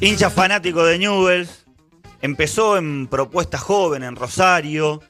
[0.00, 1.66] Hincha fanático de Newells.
[2.20, 5.00] Empezó en propuesta joven en Rosario,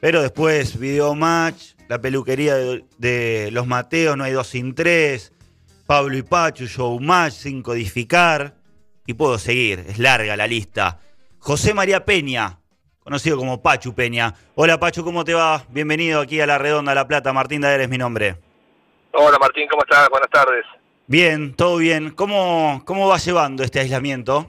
[0.00, 5.32] pero después video match, la peluquería de, Los Mateos, No hay dos sin tres,
[5.86, 8.54] Pablo y Pachu, Showmatch, sin codificar.
[9.06, 11.00] Y puedo seguir, es larga la lista.
[11.38, 12.58] José María Peña,
[13.00, 14.34] conocido como Pachu Peña.
[14.54, 15.64] Hola Pachu, ¿cómo te va?
[15.68, 17.32] Bienvenido aquí a La Redonda, La Plata.
[17.32, 18.36] Martín Daer es mi nombre.
[19.12, 20.08] Hola Martín, ¿cómo estás?
[20.08, 20.64] Buenas tardes.
[21.06, 22.10] Bien, todo bien.
[22.10, 24.46] ¿Cómo, cómo va llevando este aislamiento?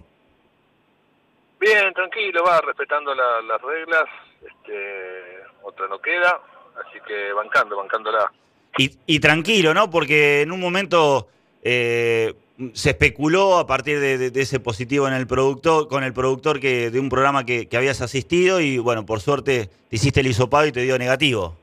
[1.59, 4.05] Bien, tranquilo, va respetando la- las reglas.
[4.41, 6.39] Este, otra no queda,
[6.85, 8.31] así que bancando, bancándola.
[8.77, 9.89] Y, y tranquilo, ¿no?
[9.89, 11.27] Porque en un momento
[11.63, 12.33] eh,
[12.73, 16.59] se especuló a partir de, de- de ese positivo en el productor, con el productor
[16.59, 20.27] que, de un programa que, que habías asistido y bueno, por suerte te hiciste el
[20.27, 21.55] hisopado y te dio negativo.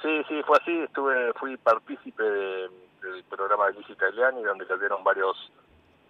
[0.00, 0.72] Sí, sí, fue así.
[0.78, 2.68] Estuve, fui partícipe de-
[3.02, 5.36] del programa de Lizzie Tagliani, donde cayeron varios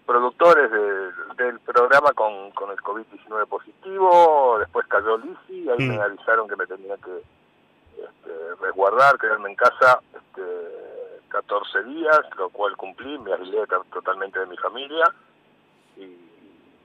[0.06, 1.12] productores de-
[1.44, 4.56] del programa con, con el COVID-19 positivo.
[4.58, 5.18] Después cayó
[5.48, 5.88] y ahí Mm.
[5.96, 7.22] me avisaron que me tenía que
[7.98, 10.42] este, resguardar, quedarme en casa este,
[11.28, 15.04] 14 días, lo cual cumplí, me aislé to- totalmente de mi familia.
[15.96, 16.16] Y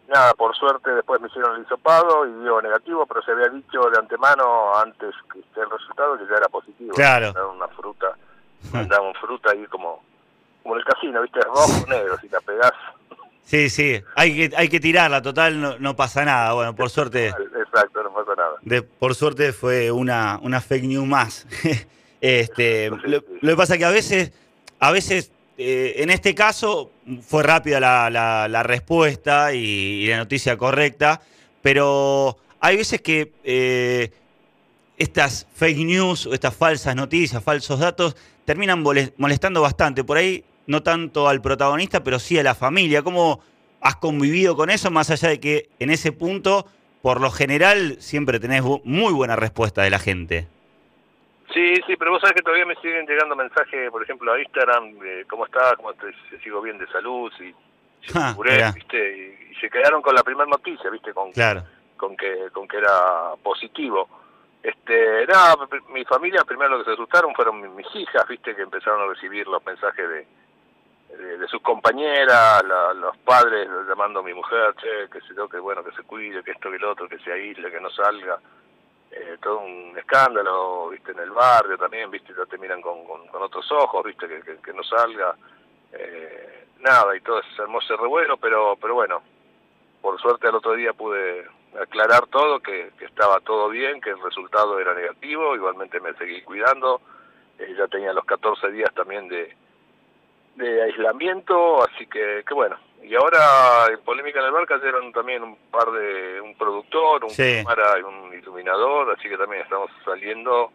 [0.08, 3.90] nada, por suerte después me hicieron el hisopado y dio negativo, pero se había dicho
[3.90, 6.94] de antemano antes que esté el resultado que ya era positivo.
[6.94, 7.28] Claro.
[7.28, 8.16] Mandaron una fruta,
[8.74, 10.04] mandaron fruta ahí como,
[10.64, 11.40] como en el casino, ¿viste?
[11.42, 12.72] Rojo, negro, si la pegás.
[13.44, 16.52] Sí, sí, hay que, hay que tirarla, total, no, no pasa nada.
[16.54, 18.56] Bueno, por suerte, Exacto, no pasa nada.
[18.62, 21.48] de- por suerte fue una, una fake news más.
[22.22, 24.34] este, lo, lo que pasa es que a veces,
[24.82, 29.60] a veces eh, en este caso fue rápida la, la- la respuesta y,
[30.04, 31.22] y la noticia correcta,
[31.62, 34.12] pero hay veces que eh,
[34.98, 40.06] estas fake news o estas falsas noticias, falsos datos, terminan mole- molestando bastante.
[40.06, 43.04] Por ahí no tanto al protagonista, pero sí a la familia.
[43.04, 43.42] ¿Cómo
[43.82, 44.90] has convivido con eso?
[44.90, 46.66] Más allá de que en ese punto,
[47.02, 50.48] por lo general, siempre tenés muy buena respuesta de la gente.
[51.54, 54.98] Sí, sí, pero vos sabés que todavía me siguen llegando mensajes, por ejemplo, a Instagram,
[55.00, 57.54] de cómo estás, cómo te si sigo bien de salud, si,
[58.06, 58.72] si me curé.
[58.74, 58.98] ¿viste?
[59.18, 61.14] Y, y se quedaron con la primera noticia, ¿viste?
[61.14, 61.64] Con, Claro.
[61.98, 64.08] con que con que era positivo.
[64.64, 65.56] Este, nada,
[65.90, 68.56] mi familia primero lo que se asustaron fueron mi- mis hijas, ¿viste?
[68.56, 74.24] Que empezaron a recibir los mensajes de, de, sus compañeras, la- los padres llamando a
[74.24, 77.08] mi mujer, che, que se que bueno, que se cuide, que esto, que lo otro,
[77.08, 78.40] que se aísle, que no salga.
[79.12, 83.42] Eh, todo un escándalo, viste, en el barrio también, viste, ya te miran con, con,
[83.42, 85.34] otros ojos, viste, que, que, no salga.
[85.94, 89.22] Eh, nada, y todo ese hermoso revuelo, pero, pero bueno,
[90.02, 91.48] por suerte al otro día pude
[91.80, 96.42] aclarar todo, que, que estaba todo bien, que el resultado era negativo, igualmente me seguí
[96.42, 97.02] cuidando,
[97.60, 99.56] eh, ya tenía los 14 días también de,
[100.56, 102.78] de aislamiento, así que, que bueno.
[103.04, 107.30] Y ahora en Polémica en el Bar cayeron también un par de, un productor, un
[107.30, 107.58] Sí.
[107.64, 110.72] cámara y un iluminador, así que también estamos saliendo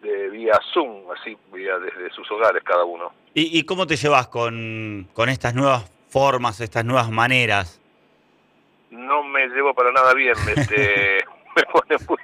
[0.00, 3.12] de vía Zoom, así vía desde sus hogares cada uno.
[3.34, 7.79] ¿Y, y cómo te llevas con, con estas nuevas formas, estas nuevas maneras?
[8.90, 11.24] No me llevo para nada bien, este,
[11.56, 12.18] me pone muy...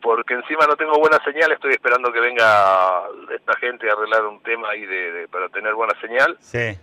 [0.00, 3.04] Porque encima no tengo buena señal, estoy esperando que venga
[3.34, 6.36] esta gente a arreglar un tema ahí de, de- para tener buena señal.
[6.40, 6.76] Sí.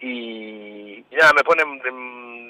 [0.00, 1.90] Y, y nada, me ponen de,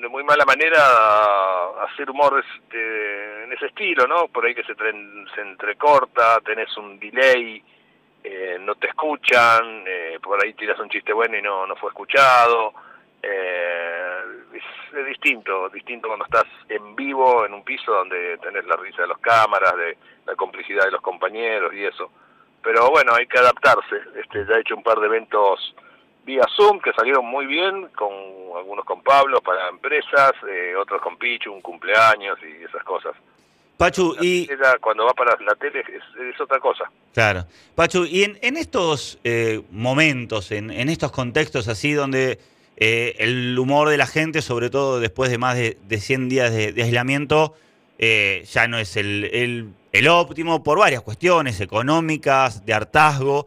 [0.02, 4.28] de muy mala manera a hacer humor este, en ese estilo, ¿no?
[4.28, 7.64] Por ahí que se, tren- se entrecorta, tenés un delay,
[8.22, 11.88] eh, no te escuchan, eh, por ahí tiras un chiste bueno y no, no fue
[11.88, 12.74] escuchado.
[13.22, 14.07] Eh,
[14.58, 19.02] es, es distinto, distinto cuando estás en vivo en un piso donde tenés la risa
[19.02, 19.96] de las cámaras, de
[20.26, 22.10] la complicidad de los compañeros y eso.
[22.62, 23.96] Pero bueno, hay que adaptarse.
[24.20, 25.74] Este, ya he hecho un par de eventos
[26.24, 28.12] vía Zoom que salieron muy bien, con
[28.56, 33.14] algunos con Pablo para empresas, eh, otros con Pichu, un cumpleaños y esas cosas.
[33.78, 34.48] Pachu, La y...
[34.80, 36.90] cuando va para la tele es, es otra cosa.
[37.14, 37.44] Claro.
[37.74, 42.38] Pachu, y en, en estos eh, momentos, en, en estos contextos así donde
[42.80, 46.52] eh, el humor de la gente, sobre todo después de más de, de 100 días
[46.52, 47.54] de, aislamiento,
[47.98, 53.46] eh, ya no es el, el- el óptimo por varias cuestiones económicas, de hartazgo,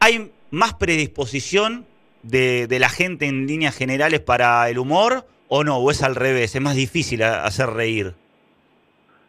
[0.00, 1.84] ¿hay más predisposición
[2.22, 5.78] de, de la gente en líneas generales para el humor o no?
[5.78, 6.54] ¿O es al revés?
[6.54, 8.14] ¿Es más difícil hacer reír?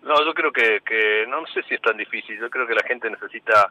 [0.03, 2.39] No, yo creo que, que no sé si es tan difícil.
[2.39, 3.69] Yo creo que la gente necesita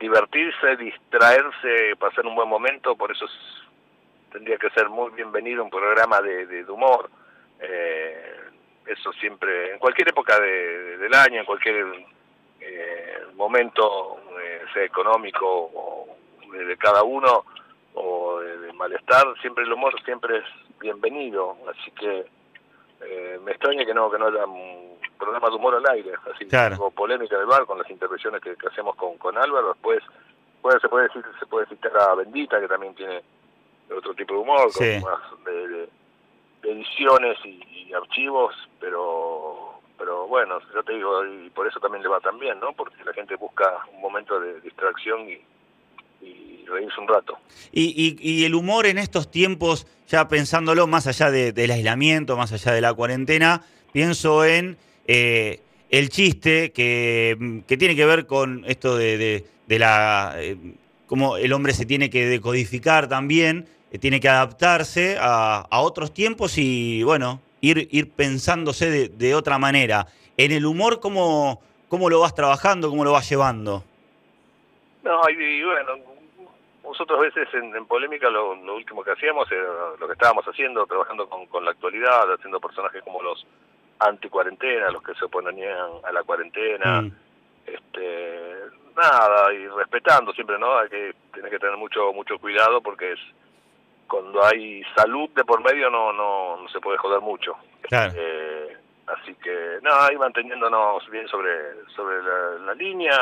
[0.00, 2.94] divertirse, distraerse, pasar un buen momento.
[2.96, 3.57] Por eso es-
[4.32, 7.10] tendría que ser muy bienvenido un programa de, de- de humor.
[7.60, 8.34] Eh,
[8.86, 11.84] eso siempre, en cualquier época de- del año, en cualquier
[12.60, 16.16] eh, momento, eh, sea económico o
[16.52, 17.44] de, cada uno,
[17.94, 20.44] o de, malestar, siempre el humor siempre es
[20.78, 22.24] bienvenido, así que
[23.00, 26.46] eh, me extraña que no que no haya un programa de humor al aire, así
[26.46, 26.90] claro.
[26.90, 30.00] polémica del bar con las intervenciones que, hacemos con, con Álvaro, después
[30.80, 33.20] se puede decir se puede citar a Bendita que también tiene
[33.96, 35.88] otro tipo de humor, con más de,
[36.70, 42.20] ediciones y, archivos, pero pero bueno, yo te digo, y por eso también le va
[42.20, 42.72] tan bien, ¿no?
[42.72, 43.64] Porque la gente busca
[43.94, 45.40] un momento de distracción y,
[46.24, 47.38] y reírse un rato.
[47.72, 52.72] Y, y, el humor en estos tiempos, ya pensándolo más allá del aislamiento, más allá
[52.72, 53.62] de la cuarentena,
[53.92, 54.76] pienso en
[55.06, 55.60] eh,
[55.90, 60.34] el chiste que, que, tiene que ver con esto de, de, la...
[60.36, 60.56] Eh,
[61.06, 63.66] cómo el hombre se tiene que decodificar también,
[64.00, 69.58] tiene que adaptarse a, a, otros tiempos y, bueno, ir, ir pensándose de, de otra
[69.58, 70.06] manera.
[70.36, 73.82] En el humor, ¿cómo, ¿cómo lo vas trabajando, cómo lo vas llevando?
[75.02, 75.92] No, y, bueno,
[76.84, 81.28] nosotros a veces en, polémica lo, último que hacíamos era lo que estábamos haciendo, trabajando
[81.28, 83.46] con, con la actualidad, haciendo personajes como los
[84.00, 87.12] anti-cuarentena, los que se oponían a la cuarentena, mm.
[87.66, 88.54] este
[88.96, 90.76] nada, y respetando siempre, ¿no?
[90.78, 93.20] Hay que, tiene que tener mucho mucho cuidado porque es
[94.08, 97.56] cuando hay salud de por medio no no, no se puede joder mucho.
[97.90, 98.76] Eh,
[99.06, 101.50] así que nada, ahí manteniéndonos bien sobre
[101.94, 102.22] sobre
[102.64, 103.16] la línea,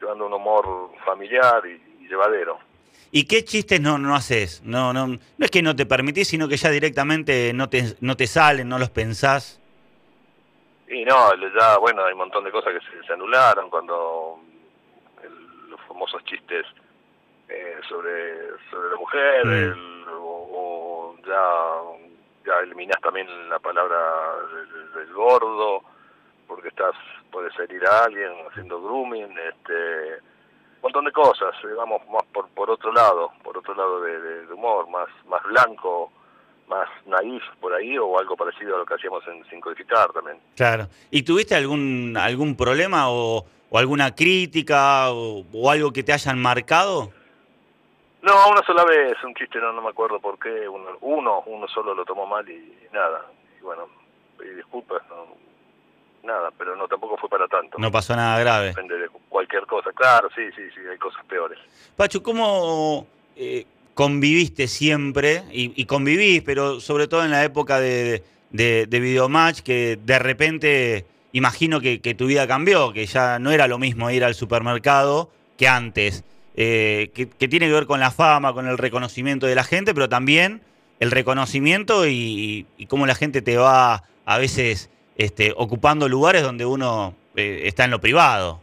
[0.00, 2.58] llevando un humor familiar y, llevadero.
[3.10, 4.62] ¿Y qué chistes no, no haces?
[4.64, 8.16] No, no, no es que no te permitís, sino que ya directamente no te, no
[8.16, 9.60] te salen, no los pensás.
[10.88, 14.40] Y no, ya, bueno, hay un montón de cosas que se, anularon cuando
[15.68, 16.64] los famosos chistes
[17.48, 20.04] eh, sobre, sobre la mujer, mm.
[20.12, 21.52] o, ya,
[22.46, 23.98] ya eliminás también la palabra
[24.94, 25.82] del gordo,
[26.46, 26.94] porque estás
[27.30, 30.14] puede herir a alguien haciendo grooming, este,
[30.76, 34.88] un montón de cosas, vamos más por, por otro lado, por otro lado de, humor,
[34.88, 36.12] más, más blanco,
[36.68, 40.38] más naif por ahí o algo parecido a lo que hacíamos en Sin Codificar también.
[40.54, 40.88] Claro.
[41.10, 47.10] ¿Y tuviste algún algún problema o, o alguna crítica o, algo que te hayan marcado?
[48.28, 51.66] No, una sola vez, un chiste, no, no me acuerdo por qué, uno, uno, uno
[51.66, 53.22] solo lo tomó mal y, nada.
[53.58, 53.88] Y bueno,
[54.36, 55.28] pedí disculpas, no,
[56.24, 57.78] nada, pero no tampoco fue para tanto.
[57.78, 58.66] No pasó nada grave.
[58.66, 61.58] Depende de cualquier cosa, claro, sí, sí, sí, hay cosas peores.
[61.96, 63.64] Pachu, ¿cómo eh,
[63.94, 65.44] conviviste siempre?
[65.50, 71.80] Y, convivís, pero sobre todo en la época de, de, Videomatch, que de repente imagino
[71.80, 76.24] que, tu vida cambió, que ya no era lo mismo ir al supermercado que antes.
[76.60, 80.08] Eh, que, tiene que ver con la fama, con el reconocimiento de la gente, pero
[80.08, 80.60] también
[80.98, 86.66] el reconocimiento y, y cómo la gente te va a veces este, ocupando lugares donde
[86.66, 88.60] uno eh, está en lo privado.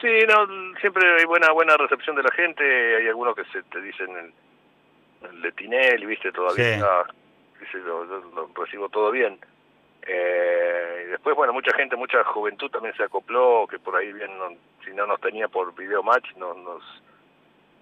[0.00, 3.80] Sí, no, siempre hay buena buena recepción de la gente, hay algunos que se te
[3.80, 4.08] dicen
[5.30, 9.38] el, de Tinelli, viste, todavía lo, recibo todo bien.
[10.06, 14.30] Eh, y después, bueno, mucha gente, mucha juventud también se acopló, que por ahí bien,
[14.84, 16.82] si no nos tenía por video match, no, nos,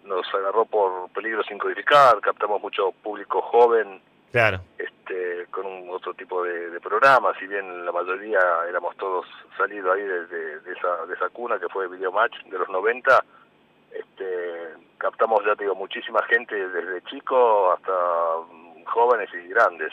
[0.04, 4.00] nos agarró por peligro sin codificar, captamos mucho público joven.
[4.32, 4.60] Claro.
[4.76, 9.26] Este, con un otro tipo de, programas, si bien la mayoría éramos todos
[9.56, 13.24] salidos ahí de, esa, de esa cuna que fue Video Match de los 90,
[13.92, 17.92] este, captamos, ya te digo, muchísima gente desde chico hasta
[18.86, 19.92] jóvenes y grandes.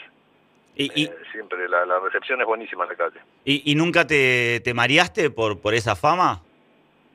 [0.78, 3.20] Y, eh, siempre la, recepción es buenísima en la calle.
[3.44, 6.42] ¿Y, nunca te, te mareaste por, por esa fama?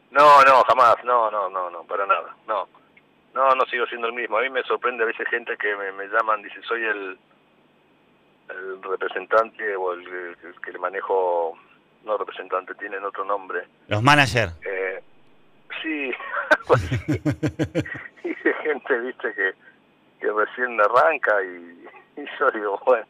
[0.09, 2.67] No, no, jamás, no, no, no, no, para nada, no.
[3.33, 4.37] No, no sigo siendo el mismo.
[4.37, 7.17] A mí me sorprende a veces gente que me, me llaman, dice, soy el,
[8.49, 11.57] el representante o el, que le manejo,
[12.03, 13.61] no representante, tienen otro nombre.
[13.87, 14.53] Los managers.
[14.65, 15.01] Eh,
[15.81, 16.11] sí,
[18.23, 19.53] y de gente, viste, que,
[20.19, 21.85] que recién arranca y,
[22.39, 23.05] yo digo, bueno,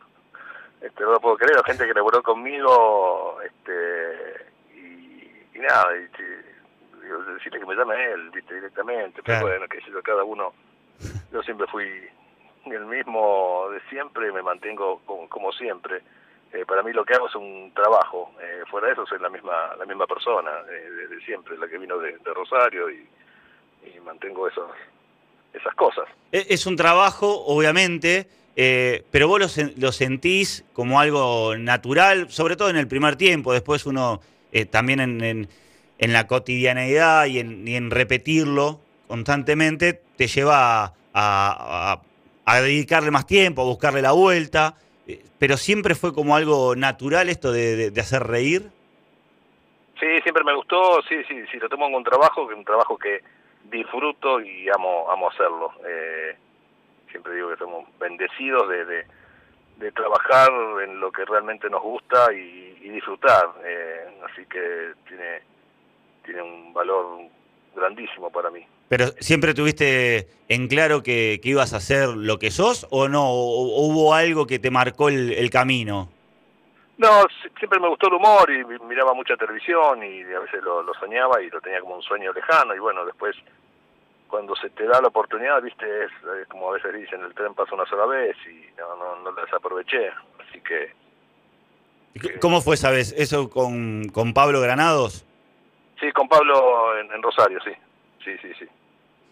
[0.82, 7.60] este, no lo puedo creer, gente que laboró conmigo, este, y, nada, y, digo, decirle
[7.60, 10.54] que me llame él, viste, directamente, pero bueno, que yo, cada uno,
[11.32, 11.86] yo siempre fui
[12.66, 16.02] el mismo de siempre, me mantengo como, siempre.
[16.54, 18.32] Eh, para mí lo que hago es un trabajo.
[18.42, 21.78] Eh, fuera de eso soy la misma la misma persona eh, de, siempre, la que
[21.78, 23.08] vino de, Rosario y,
[24.04, 24.72] mantengo esos,
[25.54, 26.06] esas cosas.
[26.32, 32.70] E, es un trabajo, obviamente, pero vos lo, lo, sentís como algo natural, sobre todo
[32.70, 33.54] en el primer tiempo.
[33.54, 34.22] Después uno
[34.70, 35.48] también en,
[35.98, 42.02] en, la cotidianeidad y en, en repetirlo constantemente te lleva a
[42.46, 44.76] a dedicarle más tiempo, a buscarle la vuelta,
[45.08, 48.70] eh, pero siempre fue como algo natural esto de, hacer reír.
[50.00, 53.22] Sí, siempre me gustó, sí, sí, sí, lo tomo como un trabajo, un trabajo que,
[53.66, 55.72] disfruto y amo, amo hacerlo.
[55.88, 56.36] Eh,
[57.12, 59.06] siempre digo que somos bendecidos de,
[59.78, 60.50] de, trabajar
[60.84, 63.46] en lo que realmente nos gusta y, disfrutar.
[63.64, 65.42] Eh, así que tiene,
[66.24, 67.22] tiene un valor
[67.76, 68.66] grandísimo para mí.
[68.90, 73.86] Pero siempre tuviste en claro que, ibas a hacer lo que sos o no, o,
[73.88, 76.10] hubo algo que te marcó el, camino.
[76.98, 77.24] No,
[77.58, 81.50] siempre me gustó el humor y miraba mucha televisión y a veces lo, soñaba y
[81.50, 83.36] lo tenía como un sueño lejano y bueno, después
[84.32, 86.12] cuando se te da la oportunidad, viste, es,
[86.48, 90.10] como a veces dicen, el tren pasa una sola vez y no, no, no desaproveché,
[90.40, 90.96] así que...
[92.40, 93.14] ¿Cómo fue esa vez?
[93.16, 95.26] ¿Eso con, con Pablo Granados?
[96.00, 97.72] Sí, con Pablo en Rosario, sí.
[98.24, 98.68] Sí, sí, sí.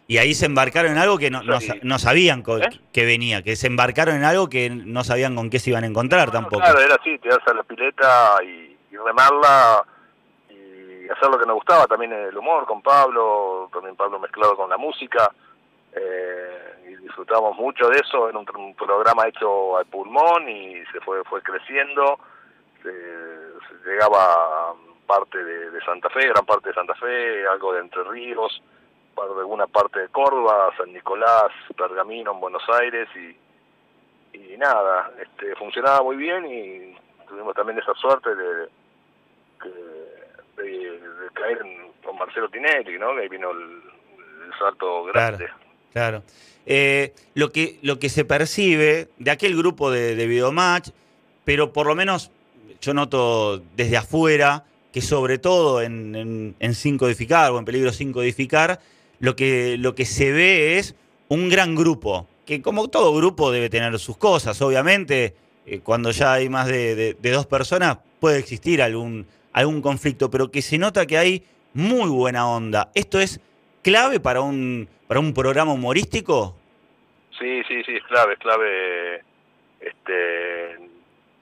[0.09, 2.69] Y ahí se embarcaron en algo que no, no, sabían ¿Eh?
[2.91, 5.87] que venía, que se embarcaron en algo que no sabían con qué se iban a
[5.87, 6.63] encontrar tampoco.
[6.63, 9.83] Claro, era así, tirarse a la pileta y, remarla
[11.11, 14.77] hacer lo que nos gustaba, también el humor con Pablo, también Pablo mezclado con la
[14.77, 15.31] música,
[15.93, 21.23] eh, y disfrutamos mucho de eso, era un, programa hecho al pulmón y se fue,
[21.23, 22.19] fue creciendo,
[22.83, 22.91] se,
[23.85, 24.75] llegaba
[25.07, 28.61] parte de, Santa Fe, gran parte de Santa Fe, algo de Entre Ríos,
[29.17, 33.35] alguna parte de Córdoba, San Nicolás, Pergamino en Buenos Aires y,
[34.37, 36.95] y nada, este, funcionaba muy bien y
[37.27, 38.69] tuvimos también esa suerte de,
[40.63, 40.99] de,
[41.33, 41.59] caer
[42.03, 43.15] con Marcelo Tinelli, ¿no?
[43.15, 43.81] Que ahí vino el,
[44.57, 45.47] salto grande.
[45.93, 46.23] Claro.
[46.65, 50.89] Eh, lo, que, lo que se percibe de aquel grupo de, de Videomatch,
[51.45, 52.31] pero por lo menos
[52.81, 57.91] yo noto desde afuera que sobre todo en, en, en sin codificar o en peligro
[57.91, 58.79] sin codificar,
[59.19, 60.95] lo que, lo que se ve es
[61.27, 65.35] un gran grupo, que como todo grupo debe tener sus cosas, obviamente,
[65.65, 70.61] eh, cuando ya hay más de, dos personas puede existir algún, algún conflicto, pero que
[70.61, 72.89] se nota que hay muy buena onda.
[72.93, 73.39] ¿Esto es
[73.83, 76.55] clave para un, para un programa humorístico?
[77.37, 79.23] Sí, sí, sí, es clave, es clave
[79.79, 80.89] este,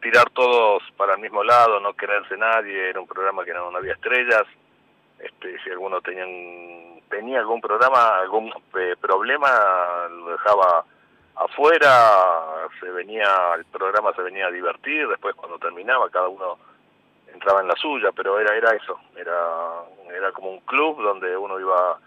[0.01, 3.93] tirar todos para el mismo lado, no quererse nadie, era un programa que no, había
[3.93, 4.43] estrellas,
[5.19, 9.49] este, si alguno tenían tenía algún programa, algún eh, problema,
[10.09, 10.83] lo dejaba
[11.35, 16.57] afuera, se venía, el programa se venía a divertir, después cuando terminaba cada uno
[17.37, 19.35] entraba en la suya, pero era era eso, era
[20.15, 21.99] era como un club donde uno iba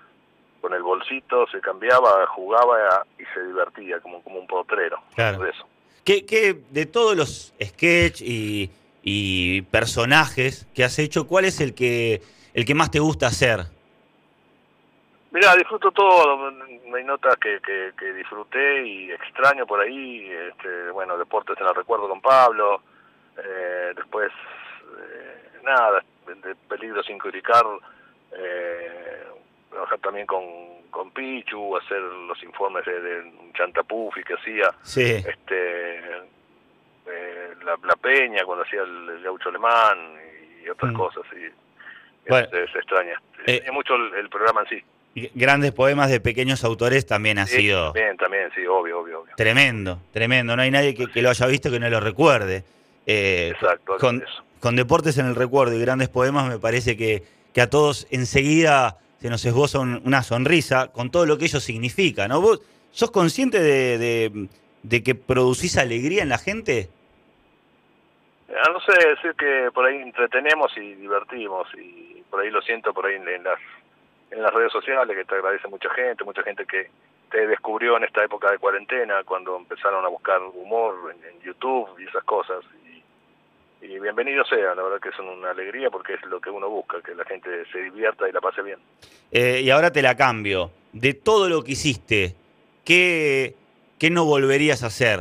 [0.61, 5.01] con el bolsito, se cambiaba, jugaba y se divertía, como, como un potrero.
[5.15, 5.45] Claro.
[5.47, 5.67] eso.
[6.05, 8.71] ¿Qué, de todos los sketch y,
[9.03, 12.21] y personajes que has hecho, cuál es el que,
[12.53, 13.61] el que más te gusta hacer?
[15.31, 16.53] Mira, disfruto todo,
[16.95, 17.61] hay notas que,
[17.97, 22.83] que, disfruté y extraño por ahí, este, bueno, deportes en el recuerdo con Pablo,
[23.39, 24.33] eh, después,
[25.63, 27.65] nada, de peligro sin criticar,
[28.33, 29.25] eh,
[29.71, 30.43] trabajar también con,
[30.91, 35.03] con Pichu, hacer los informes de, de Chantapufi que hacía, sí.
[35.03, 35.99] este,
[37.07, 40.17] eh, la, la, Peña cuando hacía el, gaucho alemán
[40.65, 40.97] y otras mm.
[40.97, 44.85] cosas, y bueno, se, extraña, se extraña mucho el programa en sí.
[45.35, 47.93] Grandes poemas de pequeños autores también ha sido.
[47.93, 50.55] También, también, sí, obvio, obvio, Tremendo, tremendo.
[50.55, 52.63] No hay nadie que, lo haya visto que no lo recuerde.
[53.07, 53.97] Eh, Exacto.
[53.99, 54.23] Con,
[54.61, 57.23] con, Deportes en el Recuerdo y grandes poemas, me parece que,
[57.61, 62.40] a todos enseguida se nos esboza una sonrisa con todo lo que ello significa, ¿no?
[62.40, 64.49] ¿Vos sos consciente de,
[64.83, 66.88] de, que producís alegría en la gente?
[68.49, 72.95] Ah, no sé, decir que por ahí entretenemos y divertimos, y por ahí lo siento
[72.95, 73.59] por ahí en las
[74.31, 76.90] en las redes sociales, que te agradece mucha gente, mucha gente que
[77.31, 82.05] te descubrió en esta época de cuarentena, cuando empezaron a buscar humor en, YouTube y
[82.05, 82.64] esas cosas.
[83.83, 87.01] Y, bienvenido sea, la verdad que es una alegría porque es lo que uno busca,
[87.01, 88.79] que la gente se divierta y la pase bien.
[89.31, 90.71] Eh, y ahora te la cambio.
[90.93, 92.35] De todo lo que hiciste,
[92.85, 93.55] ¿qué,
[93.99, 95.21] qué no volverías a hacer?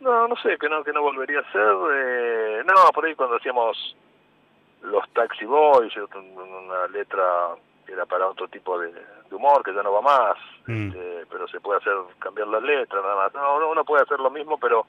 [0.00, 1.74] No, no sé, que no, que no volvería a hacer.
[1.92, 3.96] Eh, no, por ahí cuando hacíamos
[4.82, 7.24] los Taxi Boys, una letra
[7.84, 8.92] que era para otro tipo de,
[9.30, 10.36] humor que ya no va más,
[10.66, 10.88] mm.
[10.88, 13.34] este, pero se puede hacer cambiar la letra, nada más.
[13.34, 14.86] No, uno puede hacer lo mismo, pero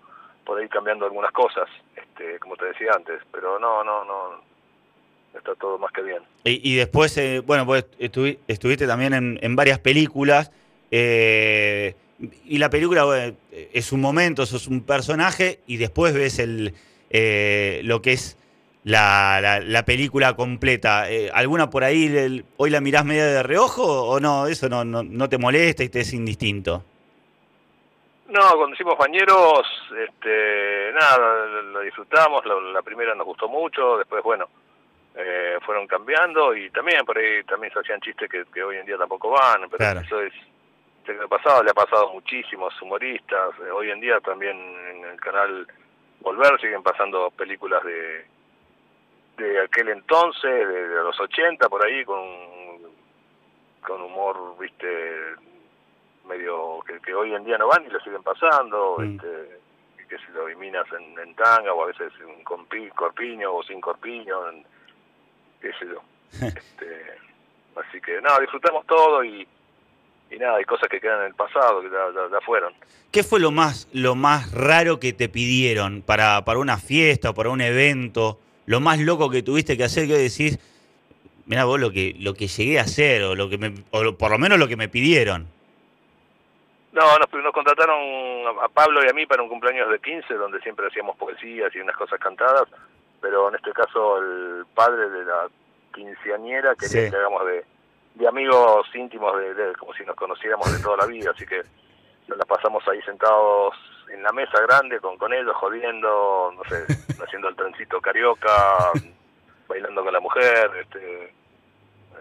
[0.48, 4.42] por ahí cambiando algunas cosas, este, como te decía antes, pero no, no, no,
[5.36, 6.24] está todo más que bien.
[6.46, 10.51] Y, después, eh, bueno, pues estuviste también en, en varias películas,
[10.89, 11.96] eh,
[12.46, 16.74] y la película es un momento, sos un personaje, y después ves el,
[17.10, 18.38] eh, lo que es
[18.84, 21.12] la, la, película completa.
[21.12, 24.48] Eh, ¿Alguna por ahí hoy la mirás media de reojo o no?
[24.48, 26.84] ¿Eso no, no, no te molesta y te es indistinto?
[28.27, 29.65] No, cuando hicimos Bañeros,
[29.98, 34.50] este, nada, lo disfrutamos, la, primera nos gustó mucho, después, bueno,
[35.15, 38.86] eh, fueron cambiando y también por ahí también se hacían chistes que, que hoy en
[38.86, 40.34] día tampoco van, pero eso es
[41.07, 44.57] el pasado le ha pasado a muchísimos humoristas, eh, hoy en día también
[44.89, 45.65] en el canal
[46.19, 48.25] Volver siguen pasando películas de
[49.38, 52.25] de aquel entonces, de, los 80 por ahí con
[53.86, 54.88] con humor, viste,
[56.27, 59.15] medio que, hoy en día no van y lo siguen pasando, mm.
[59.15, 59.60] este,
[60.07, 64.50] que si lo eliminas en, en, tanga o a veces en corpiño o sin corpiño,
[64.50, 64.65] en,
[65.62, 66.01] qué sé yo.
[66.46, 67.17] este,
[67.75, 69.48] así que nada, disfrutamos todo y,
[70.31, 72.74] y nada, hay cosas que quedan en el pasado, que ya, fueron.
[73.12, 77.34] ¿Qué fue lo más, lo más raro que te pidieron para, para una fiesta o
[77.34, 78.39] para un evento?
[78.65, 80.60] Lo más loco que tuviste que hacer, que decís,
[81.46, 84.31] mira vos lo que, lo que llegué a hacer, o lo que me, o por
[84.31, 85.48] lo menos lo que me pidieron.
[86.98, 88.00] No, nos, nos contrataron
[88.60, 91.80] a Pablo y a mí para un cumpleaños de 15, donde siempre hacíamos poesías y
[91.80, 92.63] unas cosas cantadas,
[93.22, 95.48] pero en este caso el padre de la
[95.94, 97.63] quinceañera quería que hagamos de,
[98.16, 101.62] de amigos íntimos, de, de, como si nos conociéramos de toda la vida, así que
[102.27, 103.75] nos las pasamos ahí sentados
[104.12, 106.84] en la mesa grande con, con ellos, jodiendo, no sé,
[107.24, 108.92] haciendo el trencito carioca,
[109.68, 111.32] bailando con la mujer, este,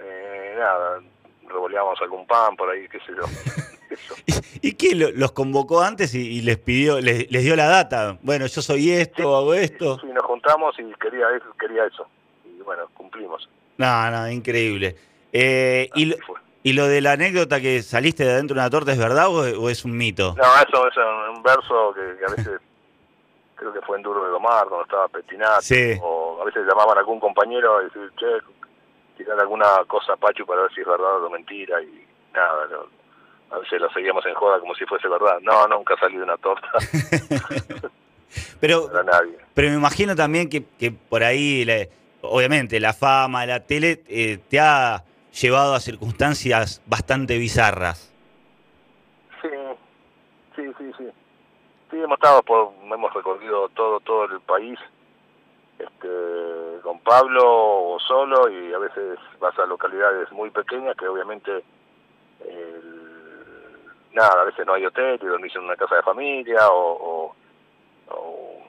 [0.00, 1.00] eh, nada,
[1.48, 3.24] revoleábamos algún pan por ahí, qué sé yo.
[4.62, 8.18] ¿Y, qué los convocó antes y, les pidió, les, dio la data?
[8.22, 9.98] Bueno, yo soy esto, hago esto.
[10.00, 12.06] Sí, nos juntamos y quería eso, quería eso.
[12.44, 13.48] Y bueno, cumplimos.
[13.78, 14.96] No, no, increíble.
[15.32, 16.16] Eh, y, lo,
[16.66, 19.70] ¿Y lo de la anécdota que saliste de adentro de una torta es verdad o,
[19.70, 20.34] es un mito?
[20.36, 20.96] No, eso es
[21.32, 22.60] un verso que, a veces
[23.54, 25.62] creo que fue en Duro de Domar cuando estaba Petinato.
[26.02, 28.26] O a veces llamaban a algún compañero a decir, che,
[29.16, 32.66] tirar alguna cosa a Pachu para ver si es verdad o mentira y nada,
[33.50, 35.38] a veces lo seguíamos en joda como si fuese verdad.
[35.42, 36.68] No, nunca salí de una torta.
[38.60, 38.90] pero,
[39.54, 41.66] pero me imagino también que, que por ahí,
[42.22, 45.04] obviamente, la fama, la tele eh, te ha
[45.40, 48.12] llevado a circunstancias bastante bizarras.
[49.42, 49.48] Sí,
[50.56, 51.04] sí, sí, sí.
[51.90, 54.78] Sí, hemos estado por, hemos recorrido todo, todo el país
[55.78, 56.08] este,
[56.82, 61.62] con Pablo o solo y a veces vas a localidades muy pequeñas que obviamente
[64.16, 67.34] nada, a veces no hay hotel y dormís en una casa de familia o,
[68.08, 68.66] o,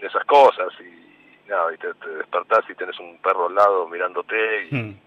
[0.00, 4.74] esas cosas y nada, y te, despertás y tenés un perro al lado mirándote y,
[4.74, 4.98] hmm.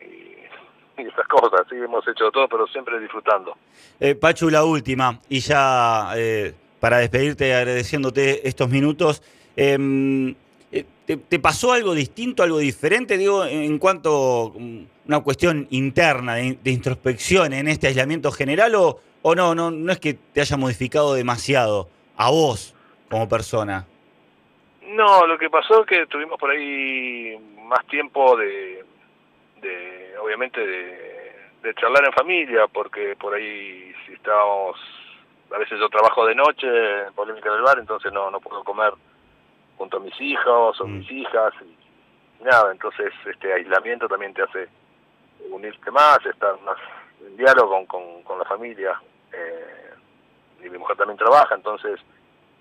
[0.98, 3.56] y, esas cosas, sí, hemos hecho todo, pero siempre disfrutando.
[4.00, 9.22] Eh, Pachu, la última, y ya eh, para despedirte agradeciéndote estos minutos,
[9.56, 10.34] Em, eh,
[11.06, 17.52] ¿te, pasó algo distinto, algo diferente, digo, en cuanto mm, una cuestión interna de, introspección
[17.52, 21.88] en este aislamiento general o, o no, no, no es que te haya modificado demasiado
[22.16, 22.74] a vos
[23.10, 23.86] como persona?
[24.86, 28.84] No, lo que pasó es que tuvimos por ahí más tiempo de,
[29.60, 31.32] de obviamente, de,
[31.62, 34.76] de charlar en familia, porque por ahí si estábamos,
[35.54, 36.66] a veces yo trabajo de noche
[37.06, 38.92] en Polémica del Bar, entonces no, no puedo comer
[39.76, 41.14] junto a mis hijos o mis mm.
[41.14, 44.68] hijas y nada, entonces este aislamiento también te hace
[45.50, 46.76] unirte más, estar más
[47.24, 49.00] en diálogo con, con, la familia
[49.32, 49.94] eh,
[50.64, 52.00] y mi mujer también trabaja, entonces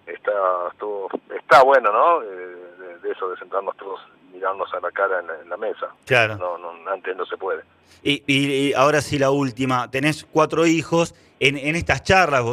[0.06, 0.32] está
[0.78, 2.24] todo, está bueno, ¿no?
[2.24, 4.00] Eh, de, eso, de sentarnos todos
[4.32, 5.90] mirarnos a la cara en la, mesa.
[6.06, 6.38] Claro.
[6.38, 7.64] No, no, antes no se puede.
[8.02, 12.44] Y, y, ahora sí la última, tenés cuatro hijos, en, en estas charlas,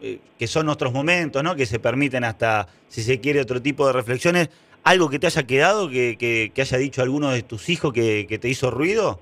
[0.00, 1.54] eh, que son nuestros momentos, ¿no?
[1.56, 4.50] Que se permiten hasta, si se quiere, otro tipo de reflexiones.
[4.84, 8.38] ¿Algo que te haya quedado, que, que, haya dicho alguno de tus hijos que, que,
[8.38, 9.20] te hizo ruido?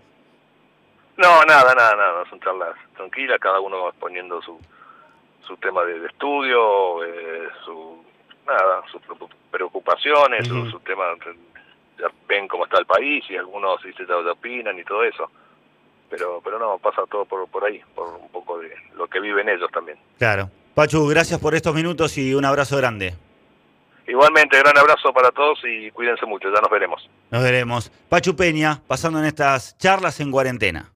[1.16, 2.24] No, nada, nada, nada.
[2.28, 4.58] Son charlas tranquilas, cada uno exponiendo su,
[5.46, 8.04] su tema de, estudio, eh, su,
[8.46, 9.00] nada, sus
[9.50, 11.04] preocupaciones, su, su, tema,
[11.98, 15.30] ya ven cómo está el país y algunos se opinan y todo eso
[16.08, 19.48] pero pero no pasa todo por, por ahí por un poco de lo que viven
[19.48, 23.14] ellos también claro Pachu, gracias por estos minutos y un abrazo grande.
[24.06, 27.08] Igualmente, gran abrazo para todos y cuídense mucho, ya nos veremos.
[27.30, 27.90] Nos veremos.
[28.10, 30.84] Pachu Peña, pasando en estas charlas en cuarentena.